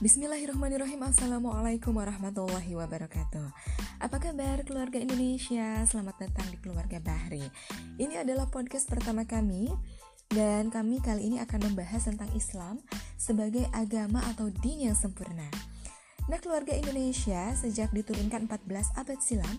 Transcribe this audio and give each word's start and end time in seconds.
Bismillahirrahmanirrahim. 0.00 1.12
Assalamualaikum 1.12 1.92
warahmatullahi 1.92 2.72
wabarakatuh. 2.72 3.52
Apa 4.00 4.16
kabar 4.16 4.64
keluarga 4.64 4.96
Indonesia? 4.96 5.84
Selamat 5.84 6.24
datang 6.24 6.48
di 6.48 6.56
keluarga 6.56 6.96
Bahri. 7.04 7.44
Ini 8.00 8.24
adalah 8.24 8.48
podcast 8.48 8.88
pertama 8.88 9.28
kami 9.28 9.68
Dan 10.32 10.72
kami 10.72 11.04
kali 11.04 11.28
ini 11.28 11.36
akan 11.44 11.68
membahas 11.68 12.08
tentang 12.08 12.32
Islam 12.32 12.80
Sebagai 13.20 13.68
agama 13.76 14.24
atau 14.24 14.48
din 14.48 14.88
yang 14.88 14.96
sempurna. 14.96 15.44
Nah 16.32 16.40
keluarga 16.40 16.72
Indonesia 16.72 17.52
Sejak 17.52 17.92
diturunkan 17.92 18.48
14 18.48 18.96
abad 18.96 19.20
silam 19.20 19.56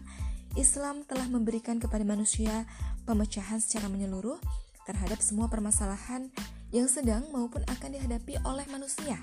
Islam 0.57 1.05
telah 1.05 1.29
memberikan 1.29 1.77
kepada 1.77 2.01
manusia 2.01 2.65
Pemecahan 3.05 3.61
secara 3.61 3.93
menyeluruh 3.93 4.41
Terhadap 4.89 5.21
semua 5.21 5.53
permasalahan 5.53 6.33
yang 6.73 6.89
sedang 6.89 7.29
maupun 7.29 7.61
akan 7.69 7.93
dihadapi 7.93 8.41
oleh 8.41 8.65
manusia 8.73 9.21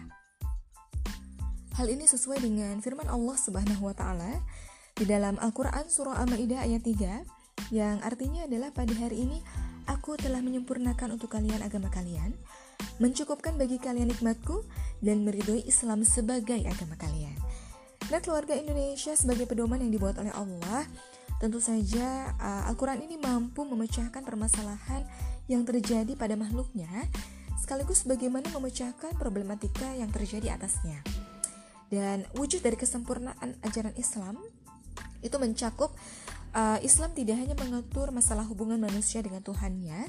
Hal 1.79 1.95
ini 1.95 2.11
sesuai 2.11 2.43
dengan 2.43 2.83
firman 2.83 3.07
Allah 3.07 3.39
Subhanahu 3.39 3.87
wa 3.87 3.95
taala 3.95 4.43
di 4.99 5.07
dalam 5.07 5.39
Al-Qur'an 5.39 5.87
surah 5.87 6.19
Al-Maidah 6.27 6.67
ayat 6.67 6.83
3 6.83 7.71
yang 7.71 8.03
artinya 8.03 8.51
adalah 8.51 8.75
pada 8.75 8.91
hari 8.99 9.23
ini 9.23 9.39
aku 9.87 10.19
telah 10.19 10.43
menyempurnakan 10.43 11.15
untuk 11.15 11.31
kalian 11.31 11.63
agama 11.63 11.87
kalian, 11.87 12.35
mencukupkan 12.99 13.55
bagi 13.55 13.79
kalian 13.79 14.11
nikmatku 14.11 14.67
dan 15.07 15.23
meridhoi 15.23 15.63
Islam 15.71 16.03
sebagai 16.03 16.59
agama 16.67 16.99
kalian. 16.99 17.39
Nah, 18.11 18.19
keluarga 18.27 18.59
Indonesia 18.59 19.15
sebagai 19.15 19.47
pedoman 19.47 19.79
yang 19.79 19.95
dibuat 19.95 20.19
oleh 20.19 20.35
Allah, 20.35 20.83
tentu 21.39 21.63
saja 21.63 22.35
uh, 22.43 22.67
Al-Qur'an 22.75 22.99
ini 23.07 23.23
mampu 23.23 23.63
memecahkan 23.63 24.27
permasalahan 24.27 25.07
yang 25.47 25.63
terjadi 25.63 26.19
pada 26.19 26.35
makhluknya 26.35 26.91
sekaligus 27.63 28.03
bagaimana 28.03 28.51
memecahkan 28.51 29.15
problematika 29.15 29.95
yang 29.95 30.11
terjadi 30.11 30.59
atasnya. 30.59 31.18
Dan 31.89 32.29
wujud 32.37 32.61
dari 32.61 32.77
kesempurnaan 32.77 33.57
ajaran 33.65 33.97
Islam 33.97 34.37
itu 35.25 35.35
mencakup 35.41 35.91
uh, 36.53 36.79
Islam 36.85 37.17
tidak 37.17 37.41
hanya 37.41 37.57
mengatur 37.59 38.13
masalah 38.15 38.45
hubungan 38.47 38.79
manusia 38.79 39.25
dengan 39.25 39.43
Tuhannya, 39.43 40.07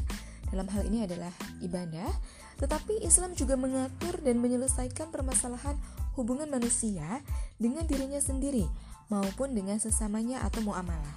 dalam 0.50 0.68
hal 0.70 0.86
ini 0.90 1.06
adalah 1.06 1.30
ibadah, 1.62 2.10
tetapi 2.58 3.06
Islam 3.06 3.38
juga 3.38 3.56
mengatur 3.56 4.20
dan 4.26 4.42
menyelesaikan 4.42 5.14
permasalahan 5.14 5.78
hubungan 6.18 6.50
manusia 6.50 7.22
dengan 7.62 7.86
dirinya 7.86 8.20
sendiri 8.20 8.66
maupun 9.08 9.54
dengan 9.54 9.78
sesamanya 9.78 10.44
atau 10.46 10.66
muamalah. 10.66 11.16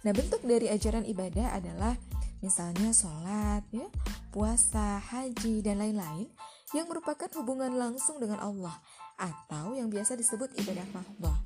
Nah, 0.00 0.12
bentuk 0.16 0.40
dari 0.42 0.72
ajaran 0.72 1.04
ibadah 1.04 1.60
adalah 1.60 1.92
misalnya 2.40 2.88
sholat, 2.90 3.62
ya, 3.68 3.84
puasa, 4.32 4.96
haji, 4.96 5.60
dan 5.60 5.76
lain-lain 5.76 6.28
yang 6.74 6.86
merupakan 6.86 7.26
hubungan 7.38 7.74
langsung 7.74 8.22
dengan 8.22 8.38
Allah 8.38 8.78
atau 9.18 9.74
yang 9.74 9.90
biasa 9.90 10.14
disebut 10.14 10.54
ibadah 10.60 10.86
mahdoh. 10.94 11.36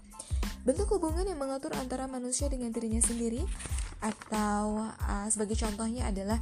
Bentuk 0.65 0.97
hubungan 0.97 1.29
yang 1.29 1.37
mengatur 1.37 1.77
antara 1.77 2.09
manusia 2.09 2.49
dengan 2.49 2.73
dirinya 2.73 3.01
sendiri 3.01 3.45
atau 4.01 4.85
uh, 4.85 5.29
sebagai 5.29 5.57
contohnya 5.61 6.09
adalah 6.09 6.41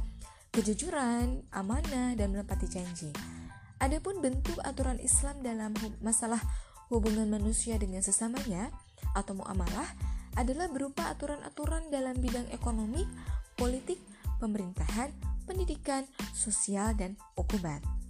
kejujuran, 0.55 1.43
amanah, 1.51 2.15
dan 2.15 2.31
menepati 2.31 2.67
janji. 2.71 3.11
Adapun 3.83 4.23
bentuk 4.23 4.59
aturan 4.63 4.95
Islam 5.03 5.43
dalam 5.43 5.75
masalah 5.99 6.39
hubungan 6.87 7.27
manusia 7.27 7.75
dengan 7.75 7.99
sesamanya 7.99 8.71
atau 9.11 9.35
muamalah 9.35 9.89
adalah 10.39 10.71
berupa 10.71 11.09
aturan-aturan 11.11 11.91
dalam 11.91 12.15
bidang 12.17 12.47
ekonomi, 12.55 13.03
politik, 13.59 13.99
pemerintahan, 14.39 15.11
pendidikan, 15.43 16.07
sosial, 16.31 16.95
dan 16.95 17.19
hukuman. 17.35 18.02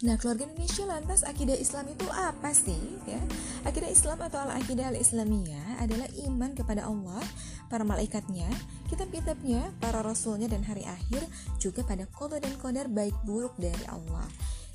Nah, 0.00 0.16
keluarga 0.16 0.48
Indonesia 0.48 0.88
lantas 0.88 1.20
akidah 1.28 1.52
Islam 1.60 1.92
itu 1.92 2.08
apa 2.08 2.56
sih? 2.56 2.80
Ya, 3.04 3.20
akidah 3.68 3.92
Islam 3.92 4.16
atau 4.24 4.40
al-akidah 4.40 4.96
al-Islamiyah 4.96 5.76
adalah 5.76 6.08
iman 6.24 6.56
kepada 6.56 6.88
Allah, 6.88 7.20
para 7.68 7.84
malaikatnya, 7.84 8.48
kitab-kitabnya, 8.88 9.60
para 9.76 10.00
rasulnya 10.00 10.48
dan 10.48 10.64
hari 10.64 10.88
akhir, 10.88 11.20
juga 11.60 11.84
pada 11.84 12.08
kodo 12.16 12.40
dan 12.40 12.56
kodar 12.56 12.88
baik 12.88 13.12
buruk 13.28 13.52
dari 13.60 13.84
Allah. 13.92 14.24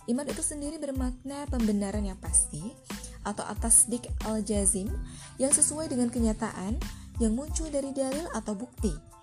Iman 0.05 0.29
itu 0.29 0.45
sendiri 0.45 0.77
bermakna 0.77 1.49
pembenaran 1.49 2.05
yang 2.05 2.21
pasti 2.21 2.61
atau 3.25 3.41
atas 3.49 3.89
dik 3.89 4.05
al-jazim 4.29 4.93
yang 5.41 5.49
sesuai 5.49 5.89
dengan 5.89 6.13
kenyataan 6.13 6.77
yang 7.17 7.33
muncul 7.33 7.65
dari 7.73 7.89
dalil 7.89 8.29
atau 8.37 8.53
bukti 8.53 9.14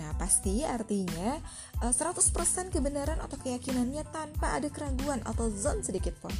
Nah, 0.00 0.16
pasti 0.16 0.64
artinya 0.64 1.36
100% 1.84 1.92
eh, 1.92 2.66
kebenaran 2.72 3.20
atau 3.20 3.36
keyakinannya 3.36 4.08
tanpa 4.08 4.56
ada 4.56 4.72
keraguan 4.72 5.20
atau 5.28 5.52
zon 5.52 5.84
sedikit 5.84 6.16
pun. 6.24 6.32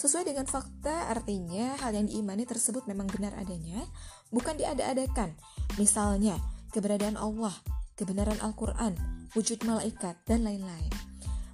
Sesuai 0.00 0.24
dengan 0.24 0.48
fakta 0.48 1.12
artinya 1.12 1.76
hal 1.84 1.92
yang 1.92 2.08
diimani 2.08 2.48
tersebut 2.48 2.88
memang 2.88 3.12
benar 3.12 3.36
adanya, 3.36 3.84
bukan 4.32 4.56
diada-adakan. 4.56 5.36
Misalnya, 5.76 6.40
keberadaan 6.72 7.20
Allah, 7.20 7.52
kebenaran 7.98 8.40
Al-Quran, 8.40 8.96
wujud 9.36 9.60
malaikat, 9.68 10.16
dan 10.24 10.48
lain-lain. 10.48 10.88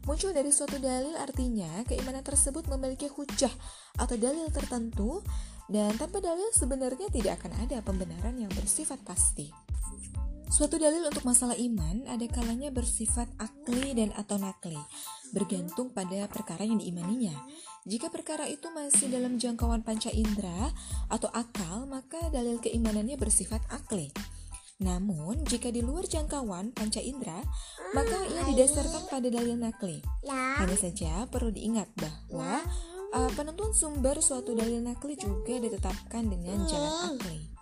Muncul 0.05 0.37
dari 0.37 0.53
suatu 0.53 0.77
dalil 0.77 1.17
artinya 1.17 1.81
keimanan 1.89 2.21
tersebut 2.21 2.69
memiliki 2.69 3.09
hujah 3.09 3.51
atau 3.97 4.21
dalil 4.21 4.53
tertentu 4.53 5.25
dan 5.65 5.97
tanpa 5.97 6.21
dalil 6.21 6.53
sebenarnya 6.53 7.09
tidak 7.09 7.41
akan 7.41 7.65
ada 7.65 7.81
pembenaran 7.81 8.37
yang 8.37 8.53
bersifat 8.53 9.01
pasti. 9.01 9.49
Suatu 10.55 10.79
dalil 10.79 11.03
untuk 11.03 11.27
masalah 11.27 11.59
iman 11.59 12.07
ada 12.07 12.23
kalanya 12.31 12.71
bersifat 12.71 13.27
akli 13.43 13.91
dan 13.91 14.15
atau 14.15 14.39
nakli, 14.39 14.79
bergantung 15.35 15.91
pada 15.91 16.31
perkara 16.31 16.63
yang 16.63 16.79
diimaninya. 16.79 17.35
Jika 17.83 18.07
perkara 18.07 18.47
itu 18.47 18.71
masih 18.71 19.11
dalam 19.11 19.35
jangkauan 19.35 19.83
panca 19.83 20.15
indera 20.15 20.71
atau 21.11 21.27
akal, 21.35 21.91
maka 21.91 22.31
dalil 22.31 22.63
keimanannya 22.63 23.19
bersifat 23.19 23.67
akli. 23.67 24.15
Namun, 24.79 25.43
jika 25.43 25.75
di 25.75 25.83
luar 25.83 26.07
jangkauan 26.07 26.71
panca 26.71 27.03
indera, 27.03 27.43
maka 27.91 28.15
ia 28.31 28.47
didasarkan 28.47 29.11
pada 29.11 29.27
dalil 29.27 29.59
nakli. 29.59 29.99
Hanya 30.31 30.79
saja 30.79 31.27
perlu 31.35 31.51
diingat 31.51 31.91
bahwa 31.99 32.63
uh, 33.11 33.31
penentuan 33.35 33.75
sumber 33.75 34.23
suatu 34.23 34.55
dalil 34.55 34.79
nakli 34.87 35.19
juga 35.19 35.59
ditetapkan 35.59 36.31
dengan 36.31 36.63
jalan 36.71 37.11
akli. 37.11 37.54